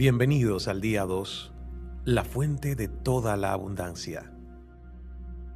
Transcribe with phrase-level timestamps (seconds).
[0.00, 1.52] Bienvenidos al día 2,
[2.06, 4.32] la fuente de toda la abundancia.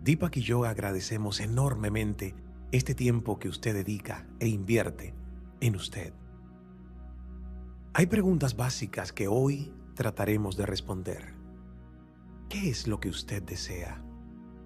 [0.00, 2.36] Deepak y yo agradecemos enormemente
[2.70, 5.12] este tiempo que usted dedica e invierte
[5.60, 6.12] en usted.
[7.94, 11.34] Hay preguntas básicas que hoy trataremos de responder.
[12.48, 14.04] ¿Qué es lo que usted desea?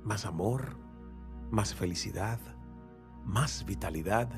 [0.05, 0.77] ¿Más amor?
[1.50, 2.41] ¿Más felicidad?
[3.25, 4.28] ¿Más vitalidad?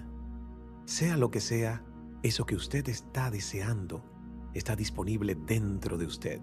[0.85, 1.85] Sea lo que sea,
[2.23, 4.14] eso que usted está deseando
[4.55, 6.41] está disponible dentro de usted.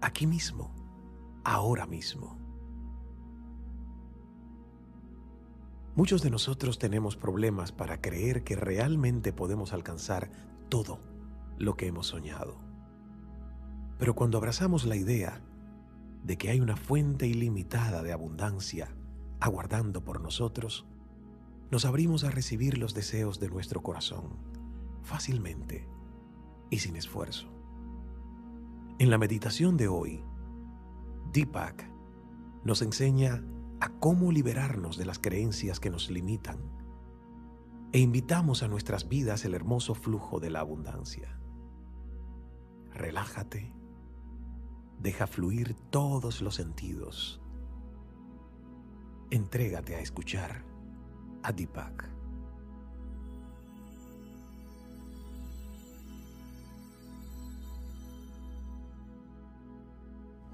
[0.00, 0.74] Aquí mismo,
[1.44, 2.38] ahora mismo.
[5.94, 10.30] Muchos de nosotros tenemos problemas para creer que realmente podemos alcanzar
[10.70, 11.00] todo
[11.58, 12.58] lo que hemos soñado.
[13.98, 15.42] Pero cuando abrazamos la idea
[16.24, 18.88] de que hay una fuente ilimitada de abundancia
[19.38, 20.86] aguardando por nosotros,
[21.70, 24.38] nos abrimos a recibir los deseos de nuestro corazón
[25.02, 25.88] fácilmente
[26.72, 27.48] y sin esfuerzo.
[28.98, 30.24] En la meditación de hoy,
[31.30, 31.86] Deepak
[32.64, 33.44] nos enseña
[33.78, 36.58] a cómo liberarnos de las creencias que nos limitan
[37.92, 41.38] e invitamos a nuestras vidas el hermoso flujo de la abundancia.
[42.94, 43.74] Relájate,
[44.98, 47.42] deja fluir todos los sentidos.
[49.30, 50.64] Entrégate a escuchar
[51.42, 52.08] a Deepak.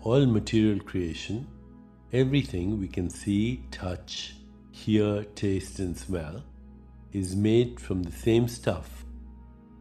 [0.08, 1.46] All material creation,
[2.12, 4.34] everything we can see, touch,
[4.70, 6.42] hear, taste, and smell,
[7.12, 9.04] is made from the same stuff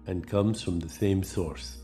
[0.06, 1.80] and comes from the same source.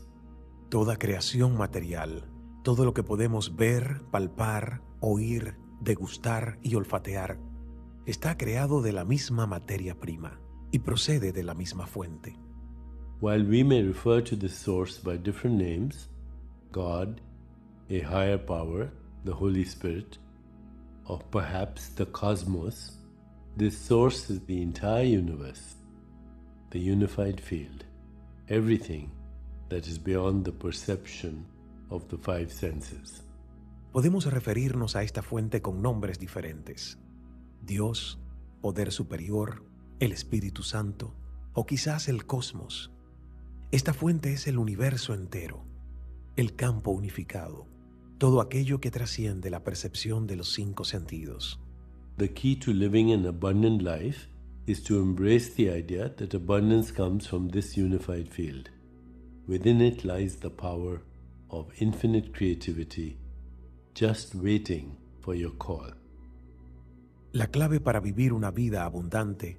[0.68, 2.24] Toda creación material,
[2.62, 7.38] todo lo que podemos ver, palpar, oír, degustar y olfatear,
[8.04, 10.38] está creado de la misma materia prima
[10.70, 12.36] y procede de la misma fuente.
[13.20, 16.10] While we may refer to this source by different names,
[16.72, 17.22] God,
[17.90, 18.90] a higher power,
[19.24, 20.18] the Holy Spirit,
[21.06, 22.92] or perhaps the cosmos,
[23.56, 25.76] this source is the entire universe,
[26.70, 27.84] the unified field,
[28.48, 29.10] everything
[29.68, 31.44] that is beyond the perception
[31.90, 33.22] of the five senses.
[33.92, 36.98] Podemos referirnos a esta fuente con nombres diferentes.
[37.62, 38.18] Dios,
[38.60, 39.62] poder superior,
[40.00, 41.14] el Espíritu Santo
[41.52, 42.90] o quizás el cosmos.
[43.70, 45.64] Esta fuente es el universo entero,
[46.36, 47.68] el campo unificado,
[48.24, 51.60] todo aquello que trasciende la percepción de los cinco sentidos.
[52.16, 54.30] The key to living an abundant life
[54.66, 58.70] is to embrace the idea that abundance comes from this unified field.
[59.46, 61.02] Within it lies the power
[61.50, 63.18] of infinite creativity,
[63.94, 65.92] just waiting for your call.
[67.32, 69.58] La clave para vivir una vida abundante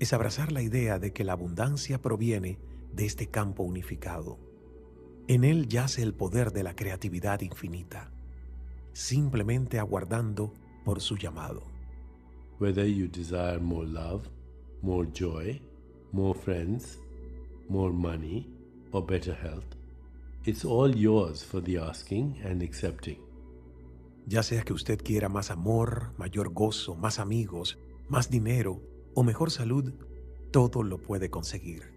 [0.00, 2.58] es abrazar la idea de que la abundancia proviene
[2.92, 4.43] de este campo unificado
[5.26, 8.10] en él yace el poder de la creatividad infinita,
[8.92, 10.52] simplemente aguardando
[10.84, 11.62] por su llamado.
[12.60, 14.28] Whether you desire more love,
[14.82, 15.60] more joy,
[16.12, 16.98] more friends,
[17.68, 18.46] more money,
[18.92, 19.64] or better health,
[20.44, 23.18] it's all yours for the asking and accepting.
[24.26, 28.80] Ya sea que usted quiera más amor, mayor gozo, más amigos, más dinero
[29.14, 29.92] o mejor salud,
[30.50, 31.92] todo lo puede conseguir.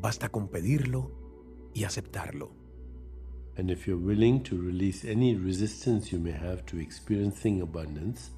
[0.00, 1.10] Basta con pedirlo
[1.78, 2.50] y aceptarlo.
[3.56, 8.30] And if you're willing to release any resistance you may have to experiencing abundance,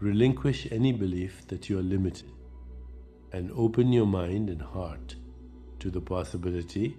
[0.00, 2.30] relinquish any belief that you are limited,
[3.32, 5.16] and open your mind and heart
[5.80, 6.96] to the possibility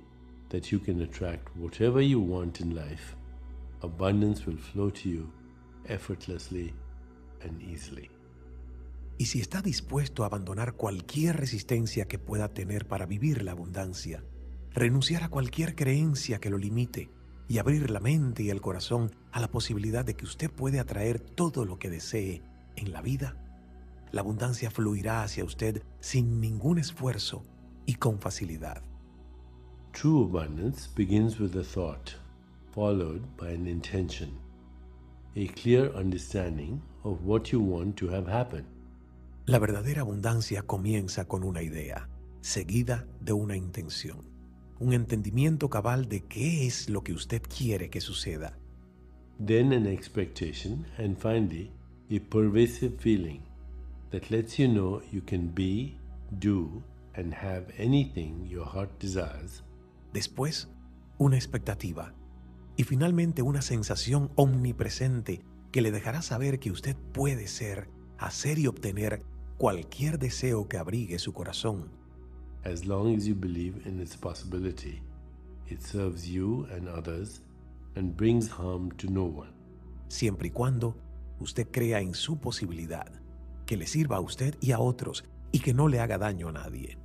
[0.50, 3.16] that you can attract whatever you want in life.
[3.82, 5.32] Abundance will flow to you
[5.88, 6.74] effortlessly
[7.44, 8.10] and easily.
[9.20, 14.24] Y si está dispuesto a abandonar cualquier resistencia que pueda tener para vivir la abundancia,
[14.78, 17.10] renunciar a cualquier creencia que lo limite
[17.48, 21.20] y abrir la mente y el corazón a la posibilidad de que usted puede atraer
[21.20, 22.44] todo lo que desee
[22.76, 23.36] en la vida,
[24.12, 27.44] la abundancia fluirá hacia usted sin ningún esfuerzo
[27.88, 28.84] y con facilidad.
[29.94, 32.12] True abundance begins with a thought,
[32.72, 34.38] followed by an intention,
[35.36, 38.66] a clear understanding of what you want to have happen.
[39.46, 42.10] La verdadera abundancia comienza con una idea,
[42.42, 44.37] seguida de una intención
[44.80, 48.58] un entendimiento cabal de qué es lo que usted quiere que suceda.
[49.46, 51.72] Then an expectation and finally
[52.10, 53.42] a pervasive feeling
[54.12, 55.98] that lets you know you can be,
[56.40, 56.84] do
[57.16, 59.64] and have anything your heart desires.
[60.14, 60.70] Después,
[61.18, 62.14] una expectativa
[62.76, 65.42] y finalmente una sensación omnipresente
[65.72, 69.24] que le dejará saber que usted puede ser, hacer y obtener
[69.58, 71.92] cualquier deseo que abrigue su corazón
[72.68, 75.02] as long as you believe in its possibility.
[75.70, 77.42] it serves you and others
[77.96, 79.54] and brings harm to no one.
[80.08, 80.96] Siempre y cuando
[81.40, 83.08] usted crea en su posibilidad,
[83.66, 86.54] que le sirva a usted y a otros y que no le haga daño a
[86.54, 86.98] nadie.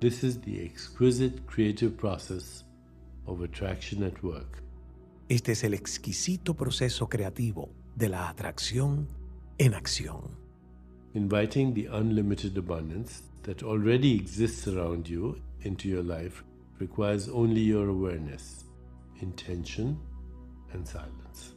[0.00, 2.64] This is the exquisite creative process
[3.26, 4.62] of attraction at work.
[5.28, 9.08] Este es el exquisito proceso creativo de la atracción
[9.56, 10.43] en acción.
[11.16, 16.42] Inviting the unlimited abundance that already exists around you into your life
[16.80, 18.64] requires only your awareness,
[19.20, 19.96] intention,
[20.72, 21.54] and silence.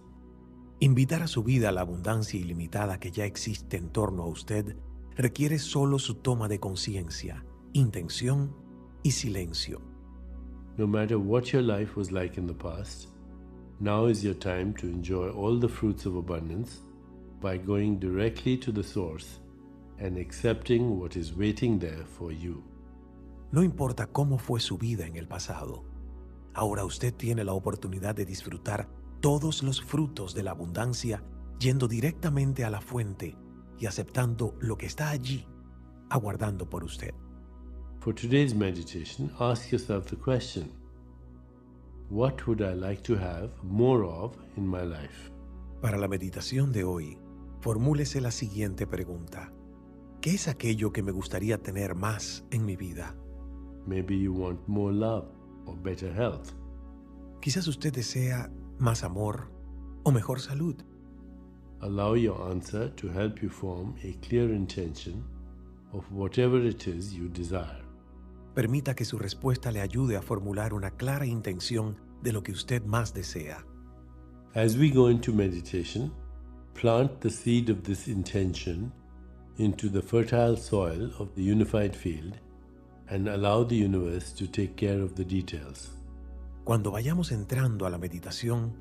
[0.79, 4.75] Invitar a su vida la abundancia ilimitada que ya existe en torno a usted
[5.15, 7.43] requiere solo su toma de conciencia,
[7.73, 8.55] intención
[9.01, 9.81] y silencio.
[10.77, 13.07] No matter what your life was like in the past,
[13.79, 16.83] now is your time to enjoy all the fruits of abundance
[17.41, 19.39] by going directly to the source
[19.99, 22.63] and accepting what is waiting there for you.
[23.51, 25.83] No importa cómo fue su vida en el pasado,
[26.53, 28.89] ahora usted tiene la oportunidad de disfrutar
[29.21, 31.23] todos los frutos de la abundancia
[31.59, 33.35] yendo directamente a la fuente
[33.79, 35.45] y aceptando lo que está allí,
[36.09, 37.13] aguardando por usted.
[37.99, 40.71] For today's meditation, ask yourself the question
[42.09, 45.31] What would I like to have more of in my life?
[45.81, 47.17] Para la meditación de hoy,
[47.59, 49.51] formúlese la siguiente pregunta.
[50.27, 53.15] ¿Qué es aquello que me gustaría tener más en mi vida?
[53.85, 55.23] Maybe you want more love
[55.65, 56.51] or better health.
[57.39, 59.49] Quizás usted desea más amor
[60.03, 60.75] o mejor salud.
[61.79, 65.23] Allow your answer to help you form a clear intention
[65.93, 67.85] of whatever it is you desire.
[68.53, 72.83] Permita que su respuesta le ayude a formular una clara intención de lo que usted
[72.83, 73.65] más desea.
[74.55, 76.11] As we go into meditation,
[76.73, 78.91] plant the seed of this intention
[79.57, 82.33] into the fertile soil of the unified field
[83.09, 85.91] and allow the universe to take care of the details.
[86.63, 88.73] Cuando vayamos entrando a la meditación,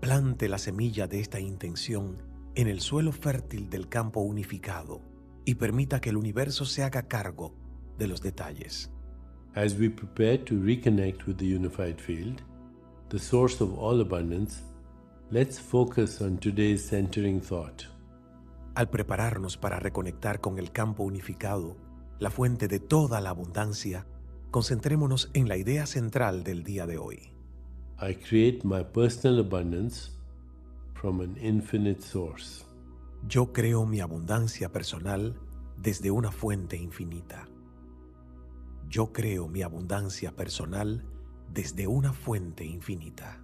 [0.00, 2.16] plante la semilla de esta intención
[2.54, 5.00] en el suelo fértil del campo unificado
[5.44, 7.54] y permita que el universo se haga cargo
[7.98, 8.90] de los detalles.
[9.54, 12.42] As we prepare to reconnect with the unified field,
[13.10, 14.62] the source of all abundance,
[15.30, 17.86] let's focus on today's centering thought.
[18.74, 21.76] Al prepararnos para reconectar con el campo unificado,
[22.18, 24.06] la fuente de toda la abundancia,
[24.50, 27.32] concentrémonos en la idea central del día de hoy.
[28.02, 30.10] I create my personal abundance
[30.94, 32.64] from an infinite source.
[33.28, 35.38] Yo creo mi abundancia personal
[35.76, 37.46] desde una fuente infinita.
[38.88, 41.04] Yo creo mi abundancia personal
[41.52, 43.40] desde una fuente infinita.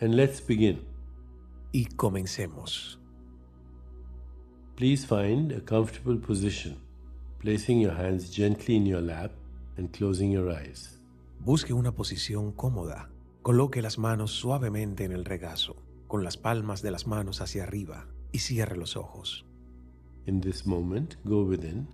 [0.00, 0.80] And let's begin.
[1.72, 3.01] Y comencemos.
[4.82, 6.76] Please find a comfortable position,
[7.38, 9.30] placing your hands gently in your lap
[9.76, 10.98] and closing your eyes.
[11.38, 13.08] Busque una posición cómoda.
[13.42, 15.76] Coloque las manos suavemente en el regazo,
[16.08, 19.44] con las palmas de las manos hacia arriba, y cierre los ojos.
[20.26, 21.86] In this moment, go within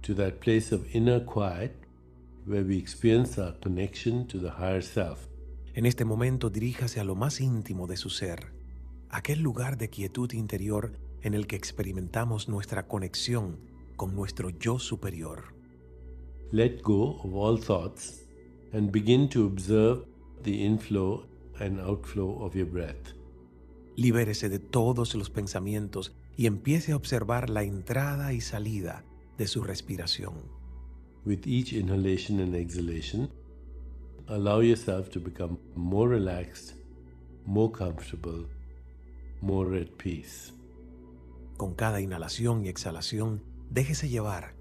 [0.00, 1.74] to that place of inner quiet
[2.46, 5.28] where we experience our connection to the higher self.
[5.74, 8.54] En este momento diríjase a lo más íntimo de su ser,
[9.10, 13.58] aquel lugar de quietud interior en el que experimentamos nuestra conexión
[13.96, 15.54] con nuestro yo superior.
[16.52, 18.26] Let go of all thoughts
[18.72, 20.04] and begin to observe
[20.42, 21.26] the inflow
[21.60, 23.14] and outflow of your breath.
[23.96, 29.04] Libérese de todos los pensamientos y empiece a observar la entrada y salida
[29.36, 30.34] de su respiración.
[31.26, 33.30] With each inhalation and exhalation,
[34.26, 36.76] allow yourself to become more relaxed,
[37.44, 38.46] more comfortable,
[39.42, 40.52] more at peace.
[41.60, 44.54] Con cada inhalación y exhalación, déjese llevar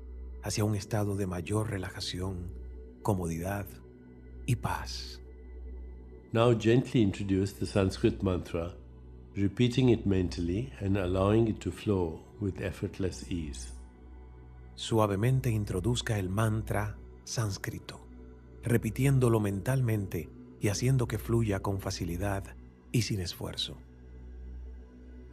[0.43, 2.51] hacia un estado de mayor relajación,
[3.03, 3.65] comodidad
[4.45, 5.21] y paz.
[6.33, 8.75] Now gently introduce the Sanskrit mantra,
[9.33, 13.71] repeating it mentally and allowing it to flow with effortless ease.
[14.75, 18.05] Suavemente introduzca el mantra sánscrito,
[18.61, 20.29] repitiéndolo mentalmente
[20.59, 22.43] y haciendo que fluya con facilidad
[22.91, 23.77] y sin esfuerzo.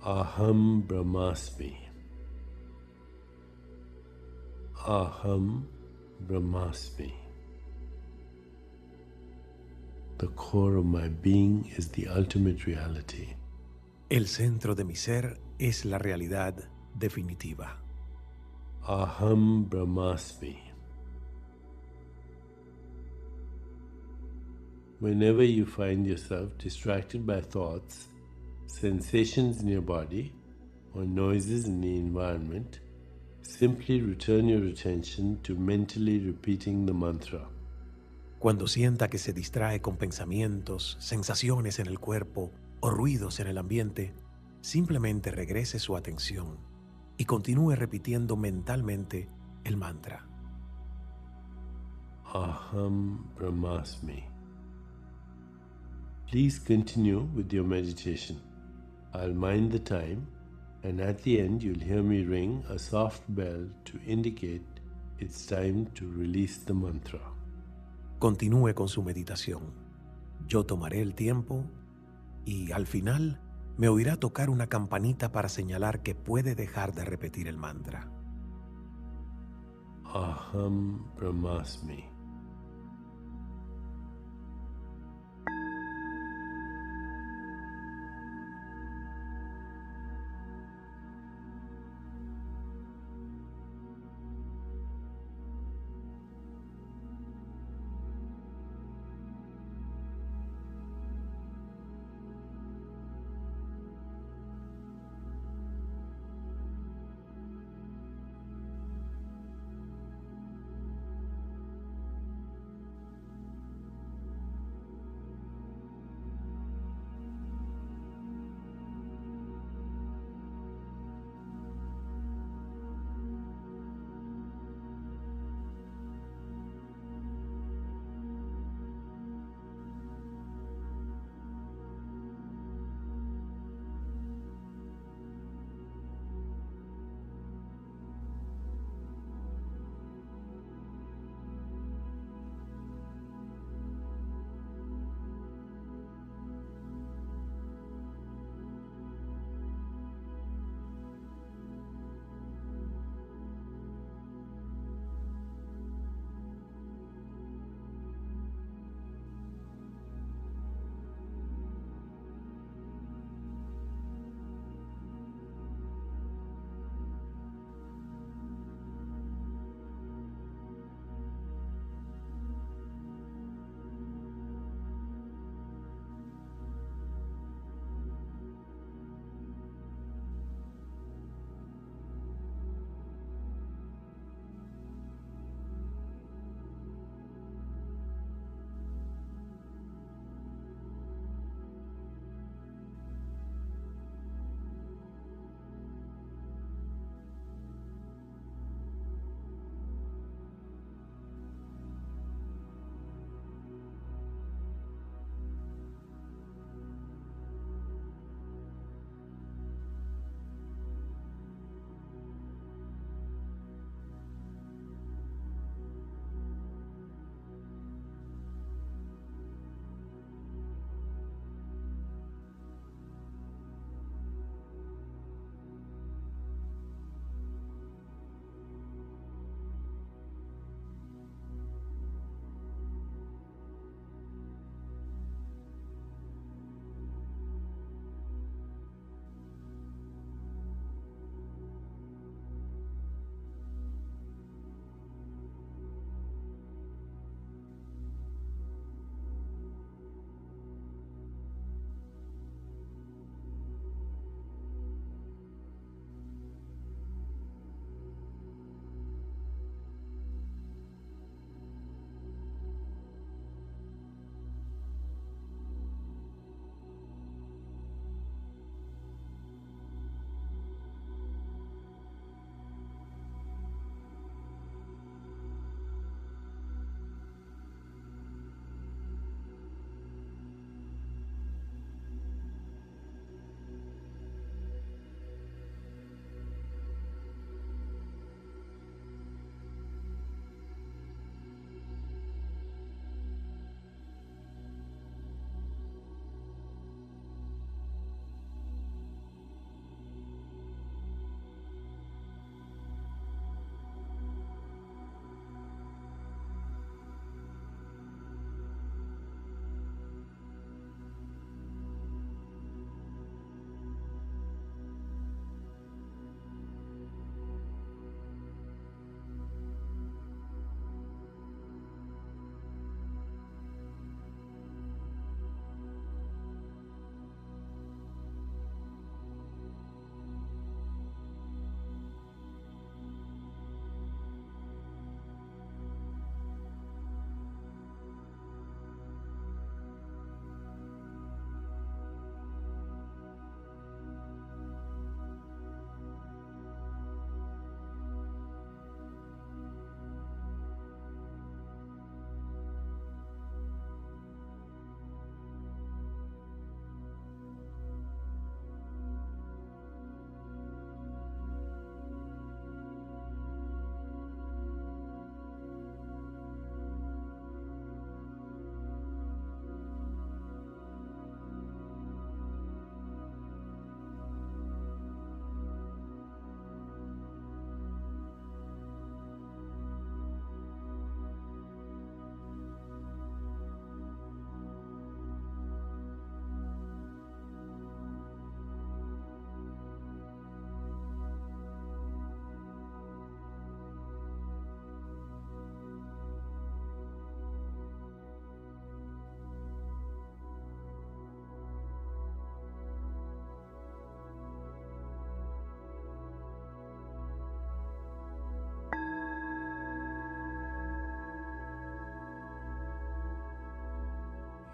[0.06, 1.74] Aham Brahmasmi.
[4.86, 5.64] Aham
[6.24, 7.12] Brahmasmi.
[10.18, 13.34] The core of my being is the ultimate reality.
[14.08, 16.54] El centro de mi ser es la realidad
[16.96, 17.76] definitiva.
[18.86, 20.56] Aham Brahmasmi.
[25.00, 28.06] Whenever you find yourself distracted by thoughts,
[28.66, 30.32] sensations in your body,
[30.94, 32.80] or noises in the environment,
[33.42, 37.48] simply return your attention to mentally repeating the mantra.
[38.38, 43.58] Cuando sienta que se distrae con pensamientos, sensaciones en el cuerpo o ruidos en el
[43.58, 44.14] ambiente,
[44.60, 46.58] simplemente regrese su atención
[47.16, 49.28] y continúe repitiendo mentalmente
[49.64, 50.26] el mantra.
[52.34, 54.24] Aham Brahmasmi.
[56.30, 58.40] Please continue with your meditation.
[59.16, 60.26] I'll mind the time,
[60.82, 64.62] and at the end, you'll hear me ring a soft bell to indicate
[65.18, 67.20] it's time to release the mantra.
[68.18, 69.72] Continúe con su meditación.
[70.46, 71.64] Yo tomaré el tiempo
[72.44, 73.40] y al final
[73.78, 78.10] me oirá tocar una campanita para señalar que puede dejar de repetir el mantra.
[80.04, 82.15] Aham Brahmasmi.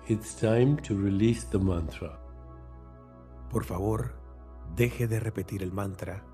[0.08, 2.18] It's time to release the mantra.
[3.50, 4.16] Por favor,
[4.74, 6.24] deje de repetir el mantra.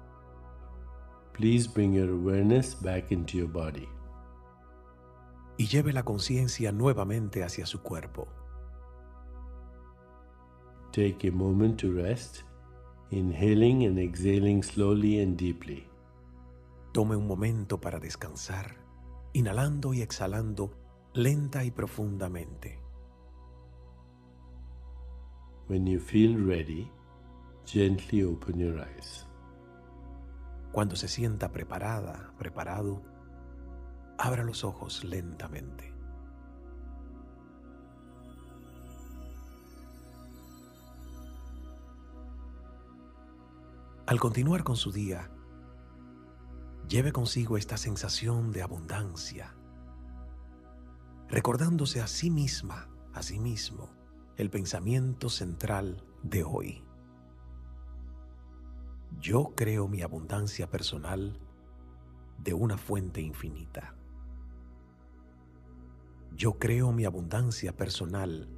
[1.34, 3.86] Please bring your awareness back into your body.
[5.58, 8.26] Y lleve la conciencia nuevamente hacia su cuerpo.
[10.90, 12.44] Take a moment to rest,
[13.10, 15.86] inhaling and exhaling slowly and deeply.
[16.92, 18.78] Tome un momento para descansar,
[19.34, 20.70] inhalando y exhalando
[21.12, 22.87] lenta y profundamente.
[25.68, 26.90] When you feel ready,
[27.66, 29.26] gently open your eyes.
[30.72, 33.02] Cuando se sienta preparada, preparado,
[34.16, 35.92] abra los ojos lentamente.
[44.06, 45.30] Al continuar con su día,
[46.88, 49.54] lleve consigo esta sensación de abundancia,
[51.28, 53.97] recordándose a sí misma, a sí mismo,
[54.38, 56.84] el pensamiento central de hoy.
[59.20, 61.40] Yo creo mi abundancia personal
[62.38, 63.96] de una fuente infinita.
[66.36, 68.48] Yo creo mi abundancia personal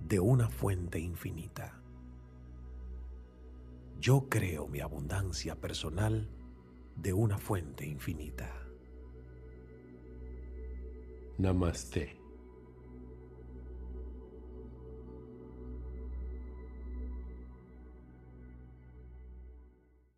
[0.00, 1.80] de una fuente infinita.
[4.00, 6.28] Yo creo mi abundancia personal
[6.96, 8.52] de una fuente infinita.
[11.38, 12.23] Namaste.